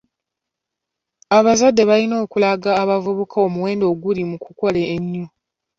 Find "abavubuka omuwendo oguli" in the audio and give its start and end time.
2.81-4.21